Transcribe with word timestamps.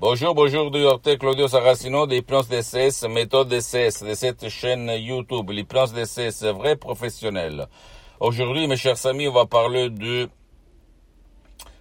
Bonjour, 0.00 0.34
bonjour, 0.34 0.70
docteur 0.70 1.18
Claudio 1.18 1.46
Saracino 1.46 2.06
d'Hypnose 2.06 2.48
DCS, 2.48 3.06
méthode 3.10 3.48
DCS 3.48 4.02
de 4.02 4.14
cette 4.14 4.48
chaîne 4.48 4.90
YouTube, 4.96 5.50
l'hypnose 5.50 5.92
DCS, 5.92 6.42
vrai 6.54 6.76
professionnel. 6.76 7.66
Aujourd'hui, 8.18 8.66
mes 8.66 8.78
chers 8.78 9.04
amis, 9.04 9.28
on 9.28 9.32
va 9.32 9.44
parler 9.44 9.90
de 9.90 10.30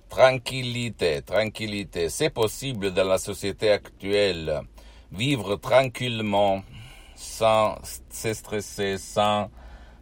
tranquillité, 0.09 1.21
tranquillité. 1.21 2.09
C'est 2.09 2.29
possible 2.29 2.91
dans 2.91 3.07
la 3.07 3.19
société 3.19 3.71
actuelle 3.71 4.63
vivre 5.13 5.55
tranquillement, 5.55 6.61
sans 7.15 7.77
se 8.09 8.33
stresser, 8.33 8.97
sans 8.97 9.49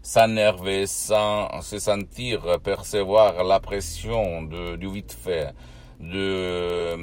s'énerver, 0.01 0.87
sans 0.87 1.61
se 1.61 1.77
sentir 1.77 2.59
percevoir 2.63 3.43
la 3.43 3.59
pression 3.59 4.41
de, 4.41 4.75
du 4.75 4.91
vite 4.91 5.13
fait 5.13 5.53
de, 5.99 6.95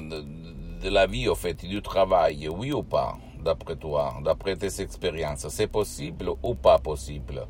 de, 0.00 0.24
de, 0.82 0.88
la 0.90 1.06
vie, 1.06 1.28
au 1.28 1.34
fait, 1.34 1.64
du 1.64 1.82
travail, 1.82 2.48
oui 2.48 2.72
ou 2.72 2.82
pas, 2.82 3.16
d'après 3.44 3.76
toi, 3.76 4.14
d'après 4.24 4.56
tes 4.56 4.80
expériences, 4.80 5.46
c'est 5.48 5.66
possible 5.66 6.30
ou 6.42 6.54
pas 6.54 6.78
possible? 6.78 7.46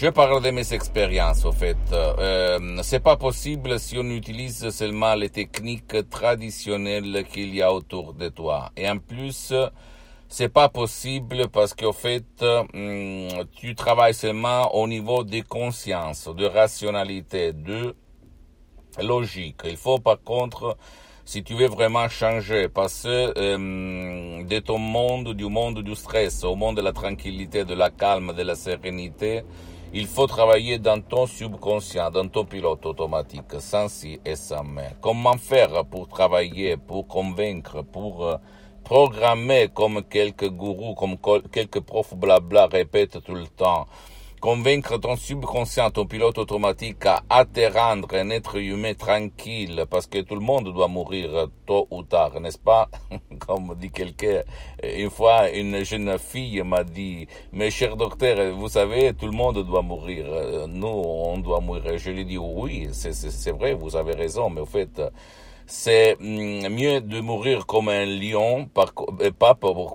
Je 0.00 0.08
parle 0.08 0.42
de 0.42 0.50
mes 0.50 0.72
expériences, 0.72 1.44
au 1.44 1.52
fait. 1.52 1.76
Euh, 1.92 2.78
c'est 2.82 3.00
pas 3.00 3.16
possible 3.16 3.78
si 3.78 3.98
on 3.98 4.04
utilise 4.04 4.70
seulement 4.70 5.14
les 5.14 5.28
techniques 5.28 6.08
traditionnelles 6.08 7.24
qu'il 7.30 7.54
y 7.54 7.60
a 7.60 7.70
autour 7.70 8.14
de 8.14 8.30
toi. 8.30 8.70
Et 8.78 8.88
en 8.88 8.96
plus, 8.96 9.52
c'est 10.26 10.48
pas 10.48 10.70
possible 10.70 11.48
parce 11.48 11.74
qu'au 11.74 11.92
fait, 11.92 12.24
hum, 12.40 13.28
tu 13.52 13.74
travailles 13.74 14.14
seulement 14.14 14.74
au 14.74 14.86
niveau 14.86 15.22
de 15.22 15.40
conscience, 15.40 16.28
de 16.34 16.46
rationalité, 16.46 17.52
de 17.52 17.94
logique. 18.98 19.62
Il 19.64 19.76
faut 19.76 19.98
par 19.98 20.22
contre, 20.22 20.76
si 21.24 21.44
tu 21.44 21.54
veux 21.54 21.68
vraiment 21.68 22.08
changer, 22.08 22.68
passer 22.68 23.28
euh, 23.36 24.42
de 24.42 24.58
ton 24.58 24.78
monde, 24.78 25.32
du 25.34 25.46
monde 25.46 25.80
du 25.80 25.94
stress, 25.94 26.42
au 26.44 26.56
monde 26.56 26.76
de 26.78 26.82
la 26.82 26.92
tranquillité, 26.92 27.64
de 27.64 27.74
la 27.74 27.90
calme, 27.90 28.32
de 28.32 28.42
la 28.42 28.56
sérénité, 28.56 29.42
il 29.92 30.06
faut 30.06 30.26
travailler 30.26 30.78
dans 30.78 31.00
ton 31.00 31.26
subconscient, 31.26 32.10
dans 32.10 32.28
ton 32.28 32.44
pilote 32.44 32.84
automatique, 32.86 33.60
sans 33.60 33.88
si 33.88 34.20
et 34.24 34.36
sans 34.36 34.64
mais. 34.64 34.90
Comment 35.00 35.36
faire 35.36 35.84
pour 35.84 36.08
travailler, 36.08 36.76
pour 36.76 37.06
convaincre, 37.06 37.82
pour 37.82 38.24
euh, 38.24 38.36
programmer 38.84 39.68
comme 39.72 40.02
quelques 40.02 40.48
gourous, 40.48 40.94
comme 40.94 41.16
quelques 41.52 41.80
profs 41.80 42.14
blabla 42.14 42.66
répètent 42.66 43.22
tout 43.22 43.34
le 43.34 43.46
temps? 43.46 43.86
Convaincre 44.40 44.96
ton 44.98 45.16
subconscient, 45.16 45.90
ton 45.90 46.06
pilote 46.06 46.38
automatique 46.38 47.04
à, 47.06 47.44
te 47.44 47.60
rendre 47.72 48.08
un 48.14 48.30
être 48.30 48.56
humain 48.56 48.94
tranquille, 48.94 49.84
parce 49.90 50.06
que 50.06 50.20
tout 50.20 50.34
le 50.34 50.40
monde 50.40 50.72
doit 50.72 50.88
mourir 50.88 51.48
tôt 51.66 51.86
ou 51.90 52.02
tard, 52.02 52.40
n'est-ce 52.40 52.58
pas? 52.58 52.88
Comme 53.38 53.74
dit 53.78 53.90
quelqu'un, 53.90 54.42
une 54.82 55.10
fois 55.10 55.50
une 55.50 55.84
jeune 55.84 56.18
fille 56.18 56.62
m'a 56.62 56.84
dit, 56.84 57.28
mais 57.52 57.70
cher 57.70 57.96
docteur, 57.96 58.54
vous 58.56 58.68
savez, 58.68 59.12
tout 59.12 59.26
le 59.26 59.32
monde 59.32 59.62
doit 59.64 59.82
mourir, 59.82 60.66
nous, 60.68 60.86
on 60.86 61.38
doit 61.38 61.60
mourir. 61.60 61.98
Je 61.98 62.10
lui 62.10 62.22
ai 62.22 62.24
dit, 62.24 62.38
oui, 62.38 62.88
c'est 62.92 63.52
vrai, 63.52 63.74
vous 63.74 63.94
avez 63.94 64.14
raison, 64.14 64.48
mais 64.48 64.62
au 64.62 64.66
fait, 64.66 65.02
c'est 65.66 66.16
mm, 66.18 66.68
mieux 66.68 67.00
de 67.00 67.20
mourir 67.20 67.66
comme 67.66 67.90
un 67.90 68.06
lion, 68.06 68.66
pas 68.66 68.86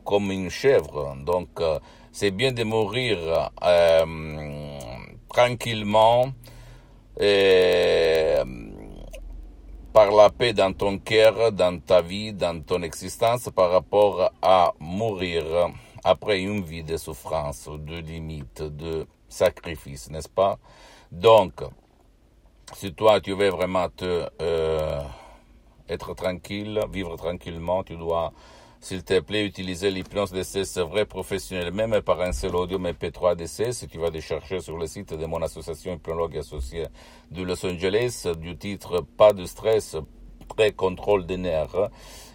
comme 0.06 0.32
une 0.32 0.50
chèvre. 0.50 1.18
Donc, 1.26 1.50
euh, 1.60 1.80
c'est 2.16 2.32
bien 2.32 2.54
de 2.54 2.64
mourir 2.64 3.52
euh, 3.62 4.78
tranquillement 5.28 6.32
et, 7.20 8.36
par 9.92 10.12
la 10.12 10.30
paix 10.30 10.54
dans 10.54 10.72
ton 10.72 10.98
cœur, 10.98 11.52
dans 11.52 11.78
ta 11.78 12.02
vie, 12.02 12.32
dans 12.32 12.62
ton 12.62 12.84
existence, 12.84 13.50
par 13.54 13.70
rapport 13.70 14.32
à 14.42 14.74
mourir 14.80 15.44
après 16.06 16.40
une 16.40 16.64
vie 16.64 16.86
de 16.86 16.96
souffrance, 16.96 17.68
de 17.68 17.98
limites, 17.98 18.62
de 18.62 19.06
sacrifice, 19.28 20.10
n'est-ce 20.10 20.30
pas? 20.30 20.58
Donc, 21.12 21.64
si 22.76 22.94
toi 22.94 23.20
tu 23.20 23.34
veux 23.34 23.50
vraiment 23.50 23.90
te 23.90 24.26
euh, 24.42 25.02
être 25.90 26.14
tranquille, 26.14 26.80
vivre 26.90 27.18
tranquillement, 27.18 27.84
tu 27.84 27.98
dois 27.98 28.32
s'il 28.86 29.04
te 29.04 29.20
plaît, 29.20 29.44
utiliser 29.44 29.90
l'hypnose 29.90 30.32
DC, 30.32 30.64
c'est 30.64 30.84
vrai 30.84 31.06
professionnel, 31.06 31.74
même 31.74 32.04
par 32.04 32.22
un 32.22 32.32
seul 32.32 32.56
audio 32.56 32.78
MP3 32.78 33.36
DC, 33.36 33.74
si 33.74 33.88
tu 33.88 33.98
vas 33.98 34.12
les 34.12 34.22
chercher 34.22 34.60
sur 34.60 34.78
le 34.78 34.86
site 34.86 35.12
de 35.16 35.26
mon 35.26 35.42
association 35.42 35.96
hypnologue 35.96 36.38
associée 36.38 36.86
de 37.32 37.42
Los 37.42 37.66
Angeles, 37.66 38.28
du 38.38 38.56
titre 38.56 39.02
Pas 39.02 39.34
de 39.34 39.44
stress, 39.48 39.98
pré-contrôle 40.50 41.26
des 41.26 41.38
nerfs. 41.38 41.90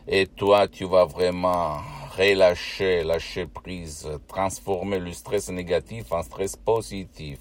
Et 0.08 0.26
toi, 0.26 0.66
tu 0.66 0.86
vas 0.86 1.04
vraiment 1.04 1.76
relâcher, 2.18 3.04
lâcher 3.04 3.46
prise, 3.46 4.08
transformer 4.26 4.98
le 4.98 5.12
stress 5.12 5.50
négatif 5.50 6.10
en 6.10 6.24
stress 6.24 6.56
positif. 6.56 7.38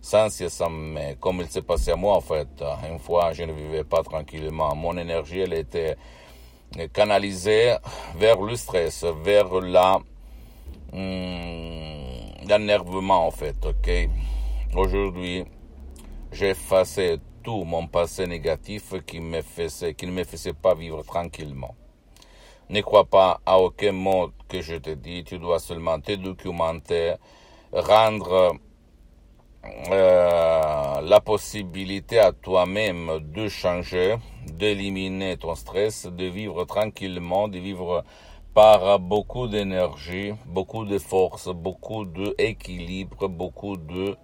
Sans 0.00 0.30
si 0.30 0.44
mais, 0.68 1.16
comme 1.20 1.42
il 1.42 1.48
s'est 1.48 1.62
passé 1.62 1.92
à 1.92 1.96
moi 1.96 2.16
en 2.16 2.20
fait. 2.20 2.48
Une 2.90 2.98
fois, 2.98 3.32
je 3.34 3.44
ne 3.44 3.52
vivais 3.52 3.84
pas 3.84 4.02
tranquillement. 4.02 4.74
Mon 4.74 4.98
énergie, 4.98 5.40
elle 5.40 5.52
était 5.52 5.96
canalisé 6.92 7.76
vers 8.16 8.40
le 8.40 8.56
stress, 8.56 9.04
vers 9.22 9.60
la 9.60 9.98
hmm, 10.92 12.46
l'énervement 12.48 13.26
en 13.26 13.30
fait, 13.30 13.56
ok? 13.64 14.08
Aujourd'hui, 14.74 15.44
j'ai 16.32 16.50
effacé 16.50 17.18
tout 17.42 17.64
mon 17.64 17.86
passé 17.86 18.26
négatif 18.26 18.94
qui 19.06 19.20
me 19.20 19.40
faisait, 19.42 19.94
qui 19.94 20.06
ne 20.06 20.12
me 20.12 20.24
faisait 20.24 20.52
pas 20.52 20.74
vivre 20.74 21.02
tranquillement. 21.04 21.74
Ne 22.68 22.80
crois 22.80 23.04
pas 23.04 23.40
à 23.46 23.58
aucun 23.58 23.92
mot 23.92 24.30
que 24.48 24.60
je 24.60 24.76
te 24.76 24.90
dis, 24.90 25.22
tu 25.24 25.38
dois 25.38 25.60
seulement 25.60 26.00
te 26.00 26.12
documenter, 26.12 27.14
rendre 27.72 28.56
euh, 29.90 31.00
la 31.00 31.20
possibilité 31.20 32.18
à 32.18 32.32
toi-même 32.32 33.20
de 33.20 33.48
changer, 33.48 34.16
d'éliminer 34.46 35.36
ton 35.36 35.54
stress, 35.54 36.06
de 36.06 36.24
vivre 36.24 36.64
tranquillement, 36.64 37.48
de 37.48 37.58
vivre 37.58 38.04
par 38.54 38.98
beaucoup 38.98 39.48
d'énergie, 39.48 40.32
beaucoup 40.46 40.84
de 40.84 40.98
force, 40.98 41.48
beaucoup 41.48 42.04
d'équilibre, 42.04 43.28
beaucoup 43.28 43.76
de 43.76 44.16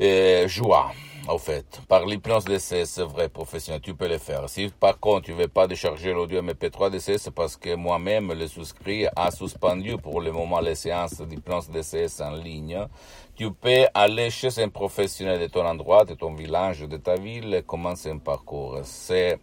euh, 0.00 0.48
joie, 0.48 0.92
au 1.28 1.38
fait. 1.38 1.80
Par 1.88 2.06
l'hypnose 2.06 2.44
d'essai, 2.44 2.84
c'est 2.86 3.02
vrai, 3.02 3.28
professionnel, 3.28 3.80
tu 3.80 3.94
peux 3.94 4.08
le 4.08 4.18
faire. 4.18 4.48
Si 4.48 4.68
par 4.68 4.98
contre 4.98 5.26
tu 5.26 5.32
veux 5.32 5.48
pas 5.48 5.66
décharger 5.66 6.12
l'audio 6.12 6.40
MP3 6.40 6.90
d'essai, 6.90 7.18
c'est 7.18 7.34
parce 7.34 7.56
que 7.56 7.74
moi-même, 7.74 8.32
le 8.32 8.46
souscrit 8.46 9.06
a 9.16 9.30
suspendu 9.30 9.96
pour 9.96 10.20
le 10.20 10.32
moment 10.32 10.60
les 10.60 10.74
séances 10.74 11.20
d'hypnose 11.20 11.68
d'essai 11.68 12.06
en 12.20 12.30
ligne. 12.30 12.86
Tu 13.34 13.50
peux 13.52 13.86
aller 13.94 14.30
chez 14.30 14.62
un 14.62 14.68
professionnel 14.68 15.40
de 15.40 15.46
ton 15.46 15.64
endroit, 15.66 16.04
de 16.04 16.14
ton 16.14 16.34
village, 16.34 16.80
de 16.80 16.96
ta 16.96 17.16
ville, 17.16 17.54
et 17.54 17.62
commencer 17.62 18.10
un 18.10 18.18
parcours. 18.18 18.78
C'est 18.84 19.38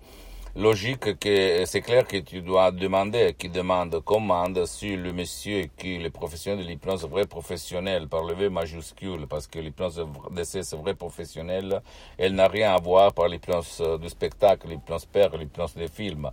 logique 0.56 1.20
que 1.20 1.66
c'est 1.66 1.82
clair 1.82 2.08
que 2.08 2.18
tu 2.18 2.42
dois 2.42 2.72
demander, 2.72 3.36
qui 3.38 3.50
demande, 3.50 4.02
commande 4.04 4.66
sur 4.66 4.98
le 4.98 5.12
monsieur 5.12 5.66
qui 5.78 5.98
le 5.98 6.10
professionnel 6.10 6.64
de 6.64 6.70
l'hypnose 6.70 7.06
vrai 7.06 7.26
professionnel 7.26 8.08
par 8.08 8.24
le 8.24 8.34
V 8.36 8.50
majuscule, 8.50 9.28
parce 9.28 9.48
que 9.48 9.60
l'hypnose 9.60 10.06
d'essai 10.32 10.64
c'est 10.64 10.78
vrai 10.78 10.94
professionnel, 10.94 11.82
elle 12.18 12.36
n'a 12.36 12.48
rien 12.48 12.74
à 12.74 12.80
voir 12.80 13.14
par 13.14 13.28
l'hypnose 13.28 13.84
du 14.00 14.08
spectacle, 14.08 14.70
l'hypnose 14.70 15.06
père, 15.06 15.36
l'hypnose 15.36 15.76
des 15.76 15.90
films 15.90 16.32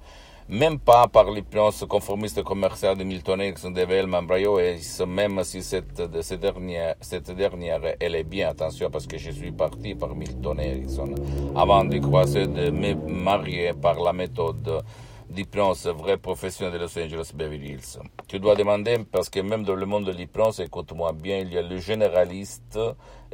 même 0.48 0.78
pas 0.78 1.08
par 1.08 1.30
l'hypnose 1.30 1.84
conformiste 1.88 2.42
commerciale 2.42 2.96
de 2.96 3.04
Milton 3.04 3.40
Erickson, 3.40 3.70
de 3.70 3.82
Velman 3.82 4.22
Brayo, 4.22 4.58
et 4.58 4.78
même 5.06 5.42
si 5.44 5.62
cette, 5.62 6.02
cette, 6.22 6.40
dernière, 6.40 6.94
cette 7.00 7.30
dernière, 7.30 7.80
elle 8.00 8.14
est 8.14 8.24
bien, 8.24 8.48
attention, 8.50 8.90
parce 8.90 9.06
que 9.06 9.18
je 9.18 9.30
suis 9.30 9.52
parti 9.52 9.94
par 9.94 10.14
Milton 10.14 10.58
Erickson, 10.60 11.14
avant 11.56 11.84
de 11.84 11.98
croiser, 11.98 12.46
de 12.46 12.70
me 12.70 12.94
marier 12.94 13.72
par 13.74 14.00
la 14.00 14.12
méthode 14.12 14.82
l'hypnose 15.34 15.86
vraie 15.86 16.18
professionnelle 16.18 16.74
de 16.74 16.78
Los 16.78 16.98
Angeles 16.98 17.32
Beverly 17.34 17.72
Hills. 17.72 17.98
Tu 18.28 18.38
dois 18.38 18.54
demander 18.54 18.98
parce 19.10 19.30
que 19.30 19.40
même 19.40 19.64
dans 19.64 19.74
le 19.74 19.86
monde 19.86 20.04
de 20.04 20.12
l'hypnose, 20.12 20.60
écoute-moi 20.60 21.12
bien, 21.12 21.38
il 21.38 21.52
y 21.52 21.58
a 21.58 21.62
le 21.62 21.78
généraliste 21.78 22.78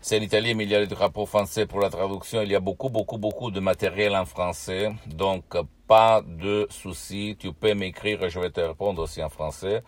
C'est 0.00 0.18
l'Italie, 0.18 0.54
mais 0.54 0.64
il 0.64 0.70
y 0.70 0.74
a 0.74 0.80
le 0.80 0.86
drapeau 0.86 1.26
français 1.26 1.66
pour 1.66 1.80
la 1.80 1.90
traduction. 1.90 2.42
Il 2.42 2.50
y 2.50 2.54
a 2.54 2.60
beaucoup, 2.60 2.88
beaucoup, 2.88 3.18
beaucoup 3.18 3.50
de 3.50 3.60
matériel 3.60 4.16
en 4.16 4.24
français. 4.24 4.92
Donc, 5.06 5.44
pas 5.90 6.22
de 6.24 6.68
souci. 6.70 7.36
Tu 7.36 7.52
peux 7.52 7.74
m'écrire, 7.74 8.30
je 8.30 8.38
vais 8.38 8.50
te 8.50 8.60
répondre 8.60 9.02
aussi 9.02 9.20
en 9.24 9.28
français. 9.28 9.82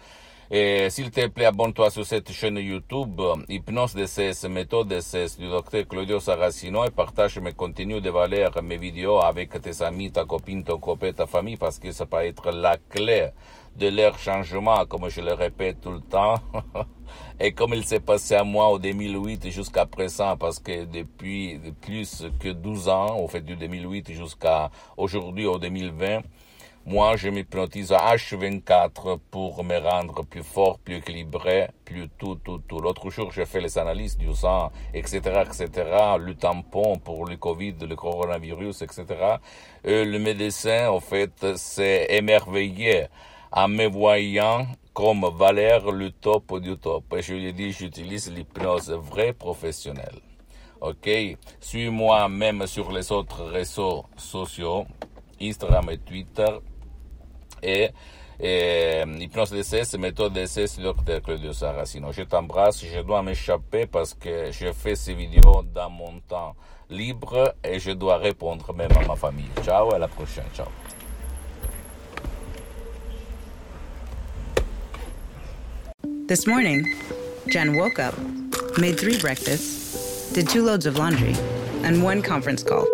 Et 0.55 0.91
s'il 0.91 1.11
te 1.11 1.27
plaît, 1.29 1.47
abonne-toi 1.47 1.89
sur 1.89 2.05
cette 2.05 2.31
chaîne 2.31 2.59
YouTube, 2.59 3.19
Hypnose 3.49 3.95
DCS, 3.95 4.47
méthode 4.51 4.89
DCS 4.89 5.39
du 5.39 5.49
docteur 5.49 5.89
Claudio 5.89 6.21
Saracino 6.21 6.85
et 6.85 6.91
partage 6.91 7.39
mes 7.39 7.55
contenus 7.55 8.03
de 8.03 8.11
valeur, 8.11 8.63
mes 8.63 8.77
vidéos 8.77 9.19
avec 9.19 9.59
tes 9.63 9.83
amis, 9.83 10.13
ta 10.13 10.27
copine, 10.27 10.63
ton 10.63 10.77
copain, 10.77 11.11
ta 11.15 11.27
famille 11.27 11.57
parce 11.57 11.79
que 11.79 11.91
ça 11.91 12.05
peut 12.05 12.19
être 12.19 12.51
la 12.51 12.77
clé 12.77 13.31
de 13.77 13.89
leur 13.89 14.19
changement, 14.19 14.85
comme 14.85 15.09
je 15.09 15.23
le 15.23 15.33
répète 15.33 15.81
tout 15.81 15.93
le 15.93 16.03
temps. 16.03 16.35
et 17.41 17.53
comme 17.53 17.73
il 17.73 17.87
s'est 17.87 18.01
passé 18.01 18.35
à 18.35 18.45
moi 18.45 18.69
au 18.69 18.79
2008 18.79 19.49
jusqu'à 19.49 19.87
présent, 19.87 20.37
parce 20.37 20.59
que 20.59 20.85
depuis 20.85 21.59
plus 21.81 22.27
que 22.39 22.51
12 22.51 22.91
ans, 22.91 23.17
au 23.21 23.27
fait 23.27 23.41
du 23.41 23.57
2008 23.57 24.13
jusqu'à 24.13 24.71
aujourd'hui 24.99 25.47
au 25.47 25.59
2020, 25.59 26.21
moi, 26.85 27.17
je 27.17 27.29
m'hypnotise 27.29 27.93
à 27.93 28.17
H24 28.17 29.19
pour 29.31 29.63
me 29.63 29.79
rendre 29.79 30.25
plus 30.25 30.43
fort, 30.43 30.81
plus 30.81 30.97
équilibré, 30.97 31.69
plus 31.85 32.09
tout, 32.19 32.35
tout, 32.35 32.59
tout. 32.67 32.81
L'autre 32.81 33.09
jour, 33.09 33.31
j'ai 33.31 33.47
fait 33.47 33.61
les 33.61 33.79
analyses 33.79 34.17
du 34.17 34.35
sang, 34.35 34.73
etc., 34.93 35.21
etc., 35.47 35.69
le 36.19 36.35
tampon 36.35 36.99
pour 36.99 37.27
le 37.27 37.37
Covid, 37.37 37.77
le 37.89 37.95
coronavirus, 37.95 38.83
etc. 38.83 39.05
Et 39.85 40.05
le 40.05 40.19
médecin, 40.19 40.89
en 40.89 40.99
fait, 40.99 41.57
s'est 41.57 42.09
émerveillé 42.11 43.07
en 43.53 43.69
me 43.69 43.87
voyant 43.87 44.67
comme 44.93 45.25
Valère 45.37 45.93
le 45.93 46.11
top 46.11 46.59
du 46.59 46.77
top. 46.79 47.05
Et 47.17 47.23
je 47.23 47.35
lui 47.35 47.47
ai 47.47 47.53
dit, 47.53 47.71
j'utilise 47.71 48.29
l'hypnose 48.29 48.91
vraie 48.91 49.33
professionnelle. 49.33 50.19
Ok? 50.81 51.09
Suis-moi 51.61 52.29
même 52.29 52.67
sur 52.67 52.91
les 52.91 53.13
autres 53.13 53.45
réseaux 53.45 54.05
sociaux, 54.17 54.85
Instagram 55.41 55.89
et 55.91 55.99
Twitter 55.99 56.59
et, 57.63 57.91
et 58.41 59.03
hypnose 59.21 59.51
DCS, 59.51 59.99
méthode 59.99 60.33
DCS, 60.33 60.81
docteur 60.81 61.23
Claudio 61.23 61.53
Saracino. 61.53 62.13
Je 62.13 62.23
t'embrasse, 62.23 62.85
je 62.85 63.01
dois 63.01 63.23
m'échapper 63.23 63.87
parce 63.87 64.15
que 64.15 64.51
je 64.51 64.73
fais 64.73 64.95
ces 64.95 65.15
vidéos 65.15 65.63
dans 65.75 65.91
mon 65.91 66.21
temps 66.29 66.55
libre 66.91 67.55
et 67.65 67.79
je 67.79 67.93
dois 67.93 68.19
répondre 68.19 68.73
même 68.75 68.93
à 68.93 69.07
ma 69.07 69.17
famille. 69.17 69.51
Ciao, 69.65 69.93
à 69.95 69.99
la 69.99 70.09
prochaine. 70.09 70.45
Ciao. 70.55 70.67
This 76.29 76.47
morning, 76.47 76.87
Jen 77.49 77.75
woke 77.77 77.99
up, 77.99 78.15
made 78.79 78.99
three 78.99 79.19
breakfasts, 79.19 80.33
did 80.33 80.49
two 80.49 80.63
loads 80.63 80.87
of 80.87 80.97
laundry, 80.97 81.35
and 81.85 82.03
one 82.03 82.23
conference 82.23 82.63
call. 82.63 82.87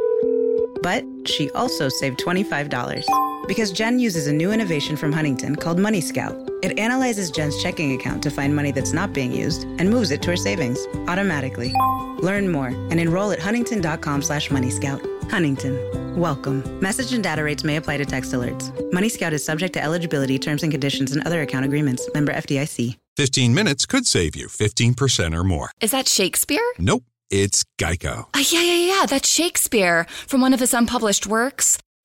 But 0.82 1.04
she 1.26 1.50
also 1.50 1.88
saved 1.88 2.18
$25 2.18 3.27
because 3.48 3.72
Jen 3.72 3.98
uses 3.98 4.26
a 4.26 4.32
new 4.32 4.52
innovation 4.52 4.96
from 4.96 5.10
Huntington 5.10 5.56
called 5.56 5.78
Money 5.78 6.00
Scout. 6.00 6.36
It 6.62 6.78
analyzes 6.78 7.30
Jen's 7.30 7.60
checking 7.62 7.98
account 7.98 8.22
to 8.22 8.30
find 8.30 8.54
money 8.54 8.70
that's 8.70 8.92
not 8.92 9.12
being 9.12 9.32
used 9.32 9.64
and 9.64 9.90
moves 9.90 10.10
it 10.10 10.22
to 10.22 10.30
her 10.30 10.36
savings 10.36 10.78
automatically. 11.08 11.72
Learn 12.20 12.52
more 12.52 12.68
and 12.68 13.00
enroll 13.00 13.32
at 13.32 13.38
huntington.com 13.38 14.22
slash 14.22 14.50
money 14.50 14.70
scout. 14.70 15.00
Huntington. 15.30 16.16
Welcome. 16.18 16.80
Message 16.80 17.12
and 17.12 17.22
data 17.22 17.44
rates 17.44 17.64
may 17.64 17.76
apply 17.76 17.96
to 17.98 18.04
text 18.04 18.32
alerts. 18.32 18.72
Money 18.92 19.08
Scout 19.08 19.32
is 19.32 19.44
subject 19.44 19.72
to 19.74 19.82
eligibility, 19.82 20.38
terms 20.38 20.62
and 20.62 20.72
conditions, 20.72 21.12
and 21.12 21.24
other 21.26 21.42
account 21.42 21.64
agreements. 21.64 22.08
Member 22.14 22.32
FDIC. 22.32 22.96
15 23.16 23.54
minutes 23.54 23.86
could 23.86 24.06
save 24.06 24.36
you 24.36 24.46
15% 24.46 25.34
or 25.34 25.44
more. 25.44 25.70
Is 25.80 25.90
that 25.92 26.08
Shakespeare? 26.08 26.62
Nope. 26.78 27.04
It's 27.30 27.64
Geico. 27.78 28.26
Uh, 28.34 28.42
yeah, 28.50 28.62
yeah, 28.62 29.00
yeah. 29.00 29.06
That's 29.06 29.28
Shakespeare 29.28 30.06
from 30.26 30.40
one 30.40 30.54
of 30.54 30.60
his 30.60 30.72
unpublished 30.72 31.26
works. 31.26 31.78